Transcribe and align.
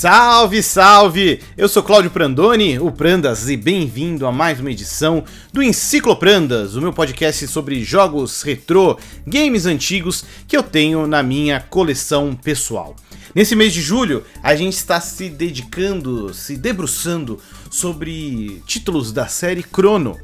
Salve, 0.00 0.62
salve! 0.62 1.40
Eu 1.58 1.68
sou 1.68 1.82
Cláudio 1.82 2.10
Prandoni, 2.10 2.78
o 2.78 2.90
Prandas, 2.90 3.50
e 3.50 3.54
bem-vindo 3.54 4.26
a 4.26 4.32
mais 4.32 4.58
uma 4.58 4.70
edição 4.70 5.22
do 5.52 5.62
Encicloprandas, 5.62 6.74
o 6.74 6.80
meu 6.80 6.90
podcast 6.90 7.46
sobre 7.46 7.84
jogos 7.84 8.40
retrô, 8.40 8.98
games 9.26 9.66
antigos 9.66 10.24
que 10.48 10.56
eu 10.56 10.62
tenho 10.62 11.06
na 11.06 11.22
minha 11.22 11.60
coleção 11.60 12.34
pessoal. 12.34 12.96
Nesse 13.34 13.54
mês 13.54 13.74
de 13.74 13.82
julho, 13.82 14.24
a 14.42 14.56
gente 14.56 14.72
está 14.72 15.02
se 15.02 15.28
dedicando, 15.28 16.32
se 16.32 16.56
debruçando 16.56 17.38
sobre 17.70 18.62
títulos 18.66 19.12
da 19.12 19.26
série 19.26 19.62
Chrono. 19.62 20.16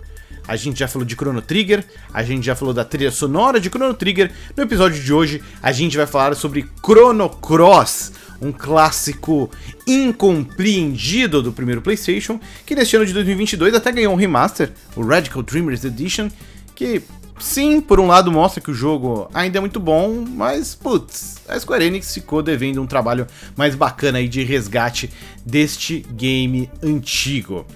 A 0.46 0.56
gente 0.56 0.78
já 0.78 0.88
falou 0.88 1.04
de 1.04 1.14
Chrono 1.14 1.42
Trigger, 1.42 1.84
a 2.12 2.22
gente 2.22 2.44
já 2.44 2.54
falou 2.54 2.72
da 2.72 2.84
trilha 2.84 3.10
sonora 3.10 3.58
de 3.58 3.68
Chrono 3.68 3.94
Trigger. 3.94 4.30
No 4.56 4.62
episódio 4.62 5.02
de 5.02 5.12
hoje, 5.12 5.42
a 5.62 5.72
gente 5.72 5.96
vai 5.96 6.06
falar 6.06 6.34
sobre 6.34 6.68
Chrono 6.84 7.28
Cross, 7.28 8.12
um 8.40 8.52
clássico 8.52 9.50
incompreendido 9.86 11.42
do 11.42 11.52
primeiro 11.52 11.82
PlayStation, 11.82 12.38
que 12.64 12.74
neste 12.74 12.96
ano 12.96 13.06
de 13.06 13.12
2022 13.12 13.74
até 13.74 13.90
ganhou 13.90 14.12
um 14.12 14.16
remaster, 14.16 14.70
o 14.94 15.04
Radical 15.04 15.42
Dreamers 15.42 15.84
Edition, 15.84 16.28
que 16.74 17.02
sim, 17.38 17.80
por 17.80 17.98
um 18.00 18.06
lado 18.06 18.30
mostra 18.30 18.62
que 18.62 18.70
o 18.70 18.74
jogo 18.74 19.28
ainda 19.32 19.58
é 19.58 19.60
muito 19.60 19.80
bom, 19.80 20.24
mas 20.28 20.74
putz, 20.74 21.36
a 21.48 21.58
Square 21.58 21.84
Enix 21.84 22.14
ficou 22.14 22.42
devendo 22.42 22.82
um 22.82 22.86
trabalho 22.86 23.26
mais 23.56 23.74
bacana 23.74 24.18
aí 24.18 24.28
de 24.28 24.42
resgate 24.42 25.10
deste 25.44 26.06
game 26.10 26.70
antigo. 26.82 27.66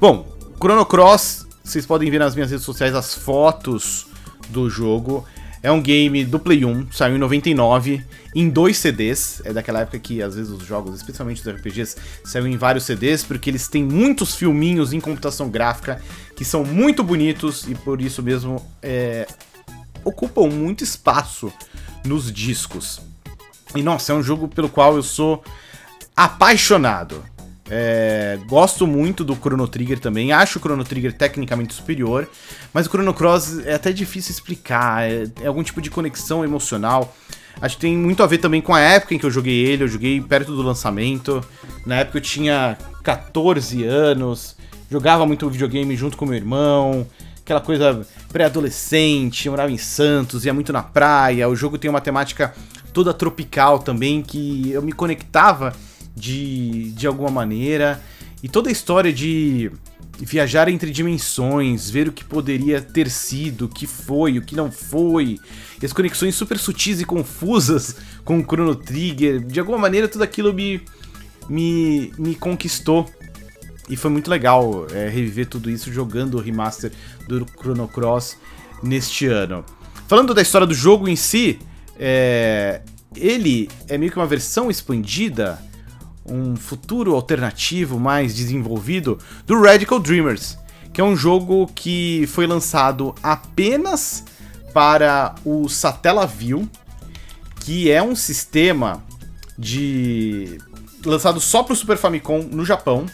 Bom, 0.00 0.26
Chrono 0.60 0.86
Cross, 0.86 1.47
vocês 1.68 1.84
podem 1.84 2.10
ver 2.10 2.18
nas 2.18 2.34
minhas 2.34 2.50
redes 2.50 2.64
sociais 2.64 2.94
as 2.94 3.14
fotos 3.14 4.06
do 4.48 4.70
jogo. 4.70 5.26
É 5.62 5.70
um 5.70 5.82
game 5.82 6.24
do 6.24 6.38
Play 6.38 6.64
1, 6.64 6.92
saiu 6.92 7.16
em 7.16 7.18
99, 7.18 8.02
em 8.34 8.48
dois 8.48 8.78
CDs. 8.78 9.42
É 9.44 9.52
daquela 9.52 9.80
época 9.80 9.98
que 9.98 10.22
às 10.22 10.34
vezes 10.34 10.50
os 10.50 10.64
jogos, 10.64 10.96
especialmente 10.96 11.40
os 11.40 11.48
RPGs, 11.48 11.96
saem 12.24 12.54
em 12.54 12.56
vários 12.56 12.84
CDs, 12.84 13.22
porque 13.22 13.50
eles 13.50 13.68
têm 13.68 13.84
muitos 13.84 14.34
filminhos 14.34 14.92
em 14.92 15.00
computação 15.00 15.50
gráfica 15.50 16.00
que 16.34 16.44
são 16.44 16.64
muito 16.64 17.02
bonitos 17.02 17.66
e 17.68 17.74
por 17.74 18.00
isso 18.00 18.22
mesmo 18.22 18.64
é, 18.80 19.26
ocupam 20.04 20.48
muito 20.48 20.82
espaço 20.82 21.52
nos 22.02 22.32
discos. 22.32 23.00
E 23.74 23.82
nossa, 23.82 24.12
é 24.12 24.14
um 24.14 24.22
jogo 24.22 24.48
pelo 24.48 24.70
qual 24.70 24.96
eu 24.96 25.02
sou 25.02 25.42
apaixonado. 26.16 27.22
É, 27.70 28.38
gosto 28.46 28.86
muito 28.86 29.22
do 29.24 29.34
Chrono 29.34 29.68
Trigger 29.68 29.98
também. 29.98 30.32
Acho 30.32 30.58
o 30.58 30.62
Chrono 30.62 30.84
Trigger 30.84 31.12
tecnicamente 31.12 31.74
superior. 31.74 32.28
Mas 32.72 32.86
o 32.86 32.88
Chrono 32.90 33.12
Cross 33.12 33.60
é 33.66 33.74
até 33.74 33.92
difícil 33.92 34.32
explicar. 34.32 35.08
É, 35.08 35.24
é, 35.42 35.46
algum 35.46 35.62
tipo 35.62 35.80
de 35.80 35.90
conexão 35.90 36.44
emocional. 36.44 37.14
Acho 37.60 37.76
que 37.76 37.82
tem 37.82 37.96
muito 37.96 38.22
a 38.22 38.26
ver 38.26 38.38
também 38.38 38.62
com 38.62 38.74
a 38.74 38.80
época 38.80 39.14
em 39.14 39.18
que 39.18 39.26
eu 39.26 39.30
joguei 39.30 39.66
ele. 39.66 39.84
Eu 39.84 39.88
joguei 39.88 40.20
perto 40.20 40.54
do 40.54 40.62
lançamento. 40.62 41.44
Na 41.84 41.96
época 41.96 42.18
eu 42.18 42.22
tinha 42.22 42.78
14 43.02 43.84
anos. 43.84 44.56
Jogava 44.90 45.26
muito 45.26 45.48
videogame 45.50 45.94
junto 45.96 46.16
com 46.16 46.24
meu 46.24 46.36
irmão. 46.36 47.06
Aquela 47.40 47.60
coisa 47.60 48.06
pré-adolescente. 48.32 49.50
Morava 49.50 49.70
em 49.70 49.78
Santos, 49.78 50.46
ia 50.46 50.54
muito 50.54 50.72
na 50.72 50.82
praia. 50.82 51.48
O 51.48 51.56
jogo 51.56 51.76
tem 51.76 51.90
uma 51.90 52.00
temática 52.00 52.54
toda 52.94 53.12
tropical 53.12 53.78
também 53.78 54.22
que 54.22 54.70
eu 54.70 54.80
me 54.80 54.92
conectava 54.92 55.74
de, 56.18 56.90
de 56.92 57.06
alguma 57.06 57.30
maneira. 57.30 58.02
E 58.42 58.48
toda 58.48 58.68
a 58.68 58.72
história 58.72 59.12
de 59.12 59.70
viajar 60.20 60.68
entre 60.68 60.90
dimensões, 60.90 61.88
ver 61.88 62.08
o 62.08 62.12
que 62.12 62.24
poderia 62.24 62.80
ter 62.80 63.08
sido, 63.08 63.66
o 63.66 63.68
que 63.68 63.86
foi, 63.86 64.38
o 64.38 64.42
que 64.42 64.56
não 64.56 64.70
foi, 64.70 65.38
e 65.80 65.86
as 65.86 65.92
conexões 65.92 66.34
super 66.34 66.58
sutis 66.58 67.00
e 67.00 67.04
confusas 67.04 67.96
com 68.24 68.38
o 68.38 68.42
Chrono 68.42 68.74
Trigger, 68.74 69.40
de 69.40 69.60
alguma 69.60 69.78
maneira 69.78 70.08
tudo 70.08 70.22
aquilo 70.22 70.52
me, 70.52 70.80
me, 71.48 72.12
me 72.18 72.34
conquistou. 72.34 73.08
E 73.88 73.96
foi 73.96 74.10
muito 74.10 74.30
legal 74.30 74.86
é, 74.92 75.08
reviver 75.08 75.46
tudo 75.46 75.70
isso 75.70 75.90
jogando 75.90 76.34
o 76.34 76.40
remaster 76.40 76.92
do 77.26 77.46
Chrono 77.58 77.88
Cross 77.88 78.36
neste 78.82 79.26
ano. 79.26 79.64
Falando 80.06 80.34
da 80.34 80.42
história 80.42 80.66
do 80.66 80.74
jogo 80.74 81.08
em 81.08 81.16
si, 81.16 81.58
é, 81.98 82.82
ele 83.16 83.70
é 83.88 83.96
meio 83.96 84.12
que 84.12 84.18
uma 84.18 84.26
versão 84.26 84.70
expandida 84.70 85.58
um 86.28 86.56
futuro 86.56 87.14
alternativo 87.14 87.98
mais 87.98 88.34
desenvolvido 88.34 89.18
do 89.46 89.60
Radical 89.60 89.98
Dreamers, 89.98 90.58
que 90.92 91.00
é 91.00 91.04
um 91.04 91.16
jogo 91.16 91.66
que 91.74 92.26
foi 92.28 92.46
lançado 92.46 93.14
apenas 93.22 94.24
para 94.72 95.34
o 95.44 95.68
Satellaview, 95.68 96.68
que 97.60 97.90
é 97.90 98.02
um 98.02 98.14
sistema 98.14 99.02
de 99.58 100.58
lançado 101.04 101.40
só 101.40 101.62
para 101.62 101.72
o 101.72 101.76
Super 101.76 101.96
Famicom 101.96 102.42
no 102.42 102.64
Japão, 102.64 103.06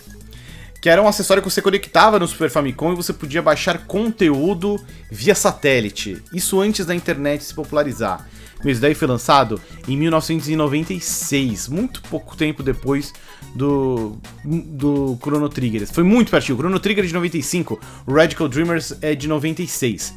que 0.81 0.89
era 0.89 1.03
um 1.03 1.09
acessório 1.09 1.43
que 1.43 1.51
você 1.51 1.63
conectava 1.63 2.19
no 2.19 2.29
Super 2.29 2.51
Famicom 2.51 2.93
e 2.93 2.97
você 2.97 3.13
podia 3.13 3.41
baixar 3.41 3.87
conteúdo 3.87 4.79
via 5.11 5.35
satélite. 5.35 6.23
Isso 6.33 6.61
antes 6.61 6.85
da 6.85 6.95
internet 6.95 7.43
se 7.43 7.55
popularizar. 7.55 8.29
Mas 8.63 8.81
daí 8.81 8.95
foi 8.95 9.09
lançado 9.09 9.61
em 9.89 9.97
1996, 9.97 11.69
muito 11.69 12.03
pouco 12.03 12.37
tempo 12.37 12.63
depois 12.63 13.13
do, 13.55 14.19
do 14.45 15.19
Chrono 15.23 15.49
Trigger. 15.49 15.87
Foi 15.93 16.03
muito 16.03 16.31
pertinho. 16.31 16.57
O 16.57 16.61
Chrono 16.61 16.81
Trigger 16.81 17.05
é 17.05 17.07
de 17.07 17.15
95, 17.15 17.81
o 18.07 18.15
Radical 18.15 18.49
Dreamers 18.49 18.95
é 19.01 19.15
de 19.15 19.29
96. 19.29 20.15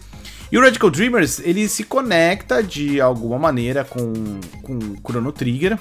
E 0.49 0.57
o 0.57 0.61
Radical 0.61 0.89
Dreamers, 0.89 1.39
ele 1.39 1.67
se 1.67 1.83
conecta 1.83 2.63
de 2.63 3.01
alguma 3.01 3.37
maneira 3.37 3.83
com, 3.83 4.13
com 4.61 4.77
o 4.77 4.97
Chrono 5.05 5.31
Trigger, 5.33 5.77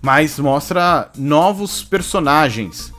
mas 0.00 0.38
mostra 0.38 1.10
novos 1.16 1.82
personagens. 1.82 2.92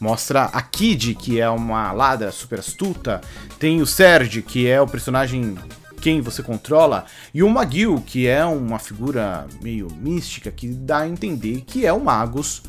Mostra 0.00 0.44
a 0.44 0.62
Kid, 0.62 1.14
que 1.14 1.40
é 1.40 1.50
uma 1.50 1.92
ladra 1.92 2.30
super 2.30 2.60
astuta. 2.60 3.20
Tem 3.58 3.82
o 3.82 3.86
Serge, 3.86 4.42
que 4.42 4.66
é 4.66 4.80
o 4.80 4.86
personagem 4.86 5.58
quem 6.00 6.20
você 6.20 6.42
controla, 6.42 7.04
e 7.32 7.42
o 7.42 7.48
Magil, 7.48 8.02
que 8.06 8.26
é 8.26 8.44
uma 8.44 8.78
figura 8.78 9.46
meio 9.60 9.88
mística 10.00 10.50
que 10.50 10.68
dá 10.68 11.00
a 11.00 11.08
entender 11.08 11.62
que 11.66 11.84
é 11.84 11.92
o 11.92 12.00
Magus 12.00 12.62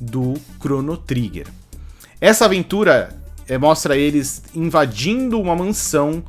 do 0.00 0.34
Chrono 0.60 0.96
Trigger. 0.96 1.46
Essa 2.20 2.44
aventura 2.44 3.16
é, 3.48 3.58
mostra 3.58 3.96
eles 3.96 4.42
invadindo 4.54 5.40
uma 5.40 5.54
mansão 5.54 6.22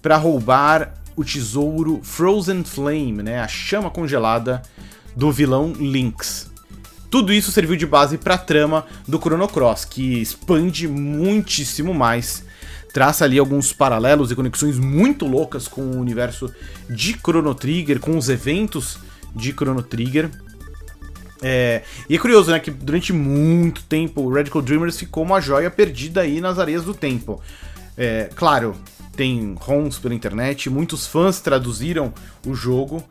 para 0.00 0.16
roubar 0.16 0.94
o 1.16 1.24
tesouro 1.24 2.00
Frozen 2.02 2.64
Flame, 2.64 3.22
né, 3.22 3.40
a 3.40 3.48
chama 3.48 3.90
congelada 3.90 4.62
do 5.14 5.30
vilão 5.30 5.72
Lynx. 5.72 6.50
Tudo 7.10 7.32
isso 7.32 7.52
serviu 7.52 7.76
de 7.76 7.86
base 7.86 8.18
para 8.18 8.34
a 8.34 8.38
trama 8.38 8.84
do 9.06 9.18
Chrono 9.18 9.46
Cross, 9.46 9.84
que 9.84 10.20
expande 10.20 10.88
muitíssimo 10.88 11.94
mais 11.94 12.44
traça 12.94 13.24
ali 13.24 13.40
alguns 13.40 13.72
paralelos 13.72 14.30
e 14.30 14.36
conexões 14.36 14.78
muito 14.78 15.26
loucas 15.26 15.66
com 15.66 15.82
o 15.82 15.98
universo 15.98 16.48
de 16.88 17.12
Chrono 17.14 17.52
Trigger, 17.52 17.98
com 17.98 18.16
os 18.16 18.28
eventos 18.28 18.98
de 19.34 19.50
Chrono 19.50 19.82
Trigger. 19.82 20.30
É, 21.42 21.82
e 22.08 22.14
é 22.14 22.18
curioso, 22.18 22.52
né, 22.52 22.60
que 22.60 22.70
durante 22.70 23.12
muito 23.12 23.82
tempo 23.82 24.22
o 24.22 24.32
Radical 24.32 24.62
Dreamers 24.62 24.96
ficou 24.96 25.24
uma 25.24 25.40
joia 25.40 25.72
perdida 25.72 26.20
aí 26.20 26.40
nas 26.40 26.60
areias 26.60 26.84
do 26.84 26.94
tempo. 26.94 27.42
É, 27.98 28.30
claro, 28.32 28.76
tem 29.16 29.56
ROMs 29.58 29.98
pela 29.98 30.14
internet, 30.14 30.70
muitos 30.70 31.04
fãs 31.04 31.40
traduziram 31.40 32.14
o 32.46 32.54
jogo 32.54 33.02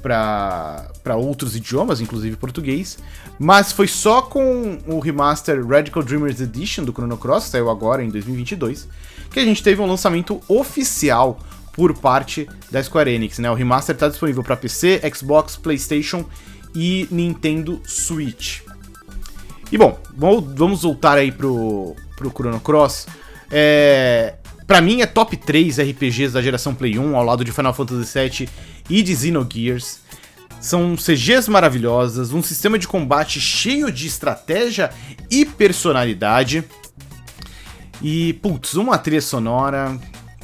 para 0.00 1.16
outros 1.16 1.54
idiomas, 1.56 2.00
inclusive 2.00 2.36
português, 2.36 2.98
mas 3.38 3.72
foi 3.72 3.86
só 3.86 4.22
com 4.22 4.78
o 4.86 4.98
remaster 4.98 5.66
Radical 5.66 6.02
Dreamers 6.02 6.40
Edition 6.40 6.84
do 6.84 6.92
Chrono 6.92 7.16
Cross, 7.16 7.44
que 7.44 7.50
saiu 7.50 7.70
agora 7.70 8.02
em 8.02 8.08
2022, 8.08 8.88
que 9.30 9.40
a 9.40 9.44
gente 9.44 9.62
teve 9.62 9.80
um 9.80 9.86
lançamento 9.86 10.40
oficial 10.48 11.38
por 11.72 11.96
parte 11.96 12.48
da 12.70 12.82
Square 12.82 13.10
Enix, 13.10 13.38
né? 13.38 13.50
O 13.50 13.54
remaster 13.54 13.94
está 13.94 14.08
disponível 14.08 14.42
para 14.42 14.56
PC, 14.56 15.00
Xbox, 15.14 15.56
PlayStation 15.56 16.24
e 16.74 17.06
Nintendo 17.10 17.80
Switch. 17.84 18.62
E 19.70 19.78
bom, 19.78 19.98
vamos 20.16 20.82
voltar 20.82 21.18
aí 21.18 21.30
pro, 21.30 21.94
pro 22.16 22.30
Chrono 22.30 22.58
Cross. 22.58 23.06
É, 23.50 24.34
para 24.66 24.80
mim 24.80 25.00
é 25.00 25.06
top 25.06 25.36
3 25.36 25.78
RPGs 25.78 26.32
da 26.32 26.42
geração 26.42 26.74
Play 26.74 26.98
1, 26.98 27.16
ao 27.16 27.24
lado 27.24 27.44
de 27.44 27.52
Final 27.52 27.72
Fantasy 27.72 28.18
VII 28.18 28.48
e 28.88 29.02
de 29.02 29.14
Xenogears. 29.16 30.00
São 30.60 30.96
CGs 30.96 31.48
maravilhosas, 31.48 32.32
um 32.32 32.42
sistema 32.42 32.78
de 32.78 32.88
combate 32.88 33.40
cheio 33.40 33.92
de 33.92 34.06
estratégia 34.06 34.90
e 35.30 35.44
personalidade. 35.44 36.64
E, 38.02 38.32
putz, 38.34 38.74
uma 38.74 38.98
trilha 38.98 39.20
sonora 39.20 39.98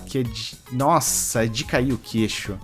que 0.06 0.18
é 0.18 0.22
de. 0.22 0.56
Nossa, 0.70 1.44
é 1.44 1.48
de 1.48 1.64
cair 1.64 1.92
o 1.92 1.98
queixo. 1.98 2.58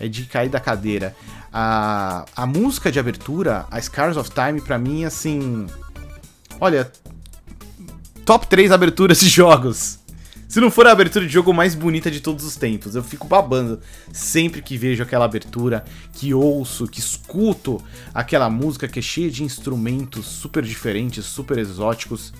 É 0.00 0.08
de 0.08 0.24
cair 0.24 0.48
da 0.48 0.58
cadeira. 0.58 1.14
A, 1.52 2.24
a 2.34 2.46
música 2.46 2.90
de 2.90 2.98
abertura, 2.98 3.66
a 3.70 3.80
Scars 3.80 4.16
of 4.16 4.30
Time, 4.30 4.60
pra 4.60 4.78
mim, 4.78 5.04
assim. 5.04 5.66
Olha. 6.60 6.90
Top 8.24 8.46
3 8.46 8.72
aberturas 8.72 9.20
de 9.20 9.28
jogos 9.28 10.03
Se 10.54 10.60
não 10.60 10.70
for 10.70 10.86
a 10.86 10.92
abertura 10.92 11.26
de 11.26 11.32
jogo 11.32 11.52
mais 11.52 11.74
bonita 11.74 12.08
de 12.08 12.20
todos 12.20 12.44
os 12.44 12.54
tempos, 12.54 12.94
eu 12.94 13.02
fico 13.02 13.26
babando 13.26 13.80
sempre 14.12 14.62
que 14.62 14.78
vejo 14.78 15.02
aquela 15.02 15.24
abertura, 15.24 15.84
que 16.12 16.32
ouço, 16.32 16.86
que 16.86 17.00
escuto 17.00 17.82
aquela 18.14 18.48
música 18.48 18.86
que 18.86 19.00
é 19.00 19.02
cheia 19.02 19.28
de 19.28 19.42
instrumentos 19.42 20.26
super 20.26 20.62
diferentes, 20.62 21.24
super 21.24 21.58
exóticos. 21.58 22.32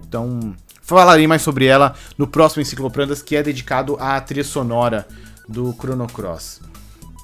Então, 0.00 0.54
falarei 0.80 1.26
mais 1.26 1.42
sobre 1.42 1.66
ela 1.66 1.96
no 2.16 2.28
próximo 2.28 2.62
Encicloprandas, 2.62 3.20
que 3.20 3.34
é 3.34 3.42
dedicado 3.42 3.96
à 3.98 4.20
trilha 4.20 4.44
sonora 4.44 5.04
do 5.48 5.72
Chrono 5.72 6.06
Cross. 6.06 6.60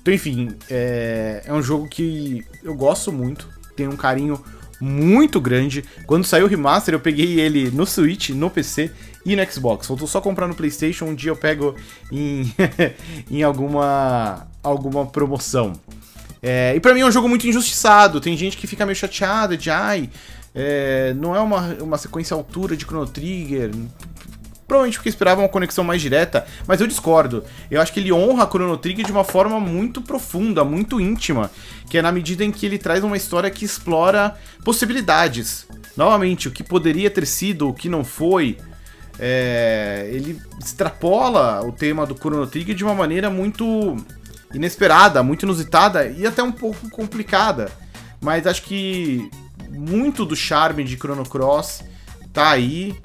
Então, 0.00 0.12
enfim, 0.12 0.56
é, 0.68 1.44
é 1.46 1.54
um 1.54 1.62
jogo 1.62 1.86
que 1.86 2.44
eu 2.64 2.74
gosto 2.74 3.12
muito, 3.12 3.48
tenho 3.76 3.92
um 3.92 3.96
carinho 3.96 4.42
muito 4.82 5.40
grande. 5.40 5.84
Quando 6.06 6.25
saiu 6.25 6.46
o 6.46 6.49
remaster, 6.49 6.93
eu 6.93 6.99
peguei 6.99 7.38
ele 7.38 7.70
no 7.70 7.87
Switch, 7.87 8.31
no 8.31 8.50
PC 8.50 8.90
e 9.25 9.37
no 9.37 9.52
Xbox. 9.52 9.87
Faltou 9.87 10.08
só 10.08 10.20
comprar 10.20 10.49
no 10.49 10.56
PlayStation, 10.56 11.05
um 11.05 11.14
dia 11.14 11.31
eu 11.31 11.37
pego 11.37 11.76
em, 12.11 12.52
em 13.31 13.44
alguma, 13.44 14.49
alguma 14.61 15.06
promoção. 15.06 15.73
É, 16.43 16.75
e 16.75 16.81
para 16.81 16.93
mim 16.94 17.00
é 17.00 17.06
um 17.06 17.12
jogo 17.12 17.29
muito 17.29 17.46
injustiçado. 17.46 18.20
Tem 18.20 18.37
gente 18.37 18.56
que 18.56 18.67
fica 18.67 18.84
meio 18.84 18.96
chateada 18.96 19.56
de 19.56 19.70
ai, 19.70 20.11
é, 20.52 21.14
não 21.14 21.37
é 21.37 21.40
uma, 21.40 21.61
uma 21.75 21.96
sequência 21.96 22.34
altura 22.34 22.76
de 22.76 22.84
Chrono 22.84 23.06
Trigger. 23.06 23.70
Provavelmente 24.72 24.96
porque 24.96 25.10
esperava 25.10 25.42
uma 25.42 25.50
conexão 25.50 25.84
mais 25.84 26.00
direta, 26.00 26.46
mas 26.66 26.80
eu 26.80 26.86
discordo. 26.86 27.44
Eu 27.70 27.78
acho 27.78 27.92
que 27.92 28.00
ele 28.00 28.10
honra 28.10 28.48
Chrono 28.48 28.78
Trigger 28.78 29.04
de 29.04 29.12
uma 29.12 29.22
forma 29.22 29.60
muito 29.60 30.00
profunda, 30.00 30.64
muito 30.64 30.98
íntima, 30.98 31.50
que 31.90 31.98
é 31.98 32.02
na 32.02 32.10
medida 32.10 32.42
em 32.42 32.50
que 32.50 32.64
ele 32.64 32.78
traz 32.78 33.04
uma 33.04 33.14
história 33.14 33.50
que 33.50 33.66
explora 33.66 34.34
possibilidades. 34.64 35.66
Novamente, 35.94 36.48
o 36.48 36.50
que 36.50 36.64
poderia 36.64 37.10
ter 37.10 37.26
sido, 37.26 37.69
o 37.69 37.74
que 37.74 37.86
não 37.86 38.02
foi. 38.02 38.56
É, 39.19 40.08
ele 40.10 40.40
extrapola 40.58 41.60
o 41.66 41.70
tema 41.70 42.06
do 42.06 42.16
Chrono 42.16 42.46
Trigger 42.46 42.74
de 42.74 42.82
uma 42.82 42.94
maneira 42.94 43.28
muito 43.28 43.94
inesperada, 44.54 45.22
muito 45.22 45.42
inusitada 45.42 46.06
e 46.06 46.26
até 46.26 46.42
um 46.42 46.50
pouco 46.50 46.88
complicada. 46.88 47.70
Mas 48.22 48.46
acho 48.46 48.62
que 48.62 49.30
muito 49.69 50.24
do 50.24 50.34
charme 50.34 50.82
de 50.82 50.96
Chrono 50.96 51.28
Cross 51.28 51.84
tá 52.32 52.52
aí, 52.52 52.96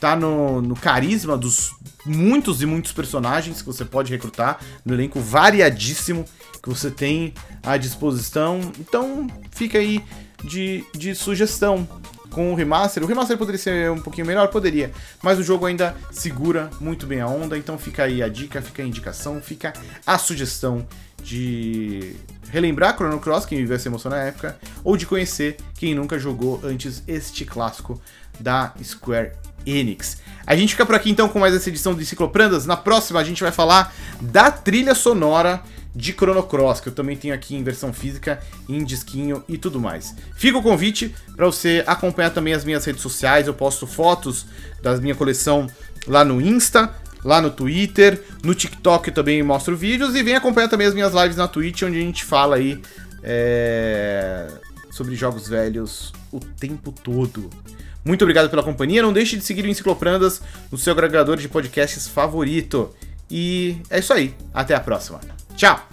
tá 0.00 0.16
no, 0.16 0.62
no 0.62 0.74
carisma 0.74 1.36
dos 1.36 1.74
muitos 2.06 2.62
e 2.62 2.66
muitos 2.66 2.92
personagens 2.92 3.60
que 3.60 3.66
você 3.66 3.84
pode 3.84 4.10
recrutar, 4.10 4.58
no 4.84 4.94
elenco 4.94 5.20
variadíssimo 5.20 6.24
que 6.62 6.68
você 6.68 6.90
tem 6.90 7.34
à 7.62 7.76
disposição. 7.76 8.60
Então 8.78 9.26
fica 9.50 9.78
aí 9.78 10.02
de, 10.42 10.84
de 10.94 11.14
sugestão 11.14 11.86
com 12.30 12.52
o 12.52 12.54
remaster. 12.54 13.02
O 13.02 13.06
remaster 13.06 13.36
poderia 13.36 13.58
ser 13.58 13.90
um 13.90 14.00
pouquinho 14.00 14.26
melhor? 14.26 14.48
Poderia. 14.48 14.90
Mas 15.22 15.38
o 15.38 15.42
jogo 15.42 15.66
ainda 15.66 15.94
segura 16.10 16.70
muito 16.80 17.06
bem 17.06 17.20
a 17.20 17.26
onda. 17.26 17.58
Então 17.58 17.76
fica 17.76 18.04
aí 18.04 18.22
a 18.22 18.28
dica, 18.28 18.62
fica 18.62 18.82
a 18.82 18.86
indicação, 18.86 19.40
fica 19.40 19.72
a 20.06 20.16
sugestão 20.16 20.86
de 21.22 22.16
relembrar 22.50 22.94
Chrono 22.96 23.20
Cross, 23.20 23.44
quem 23.44 23.58
viveu 23.58 23.76
essa 23.76 23.88
emoção 23.88 24.10
na 24.10 24.18
época, 24.18 24.58
ou 24.82 24.96
de 24.96 25.06
conhecer 25.06 25.58
quem 25.74 25.94
nunca 25.94 26.18
jogou 26.18 26.60
antes 26.64 27.02
este 27.06 27.44
clássico 27.44 28.00
da 28.40 28.72
Square 28.82 29.32
Enix. 29.66 30.18
A 30.46 30.56
gente 30.56 30.70
fica 30.70 30.86
por 30.86 30.94
aqui 30.94 31.10
então 31.10 31.28
com 31.28 31.38
mais 31.38 31.54
essa 31.54 31.68
edição 31.68 31.94
do 31.94 32.02
Encicloprandas. 32.02 32.66
Na 32.66 32.76
próxima 32.76 33.20
a 33.20 33.24
gente 33.24 33.42
vai 33.42 33.52
falar 33.52 33.94
da 34.20 34.50
trilha 34.50 34.94
sonora 34.94 35.62
de 35.94 36.12
Chrono 36.12 36.42
Cross, 36.42 36.80
que 36.80 36.88
eu 36.88 36.92
também 36.92 37.16
tenho 37.16 37.34
aqui 37.34 37.54
em 37.54 37.62
versão 37.62 37.92
física, 37.92 38.40
em 38.68 38.84
disquinho 38.84 39.42
e 39.48 39.58
tudo 39.58 39.80
mais. 39.80 40.14
Fica 40.36 40.58
o 40.58 40.62
convite 40.62 41.14
para 41.36 41.46
você 41.46 41.82
acompanhar 41.86 42.30
também 42.30 42.54
as 42.54 42.64
minhas 42.64 42.84
redes 42.84 43.02
sociais. 43.02 43.46
Eu 43.46 43.54
posto 43.54 43.86
fotos 43.86 44.46
da 44.82 44.96
minha 44.96 45.14
coleção 45.14 45.66
lá 46.06 46.24
no 46.24 46.40
Insta, 46.40 46.94
lá 47.24 47.40
no 47.40 47.50
Twitter, 47.50 48.22
no 48.42 48.54
TikTok 48.54 49.08
eu 49.08 49.14
também 49.14 49.42
mostro 49.42 49.76
vídeos 49.76 50.14
e 50.14 50.22
vem 50.22 50.34
acompanhar 50.34 50.68
também 50.68 50.86
as 50.86 50.94
minhas 50.94 51.12
lives 51.12 51.36
na 51.36 51.46
Twitch, 51.46 51.82
onde 51.82 51.98
a 51.98 52.00
gente 52.00 52.24
fala 52.24 52.56
aí 52.56 52.80
é, 53.22 54.48
sobre 54.90 55.14
jogos 55.14 55.48
velhos 55.48 56.12
o 56.32 56.40
tempo 56.40 56.92
todo. 56.92 57.50
Muito 58.04 58.22
obrigado 58.22 58.48
pela 58.48 58.62
companhia. 58.62 59.02
Não 59.02 59.12
deixe 59.12 59.36
de 59.36 59.44
seguir 59.44 59.64
o 59.64 59.68
Encicloprandas 59.68 60.40
no 60.70 60.78
seu 60.78 60.92
agregador 60.92 61.36
de 61.36 61.48
podcasts 61.48 62.08
favorito. 62.08 62.94
E 63.30 63.76
é 63.90 63.98
isso 63.98 64.12
aí. 64.12 64.34
Até 64.52 64.74
a 64.74 64.80
próxima. 64.80 65.20
Tchau! 65.56 65.89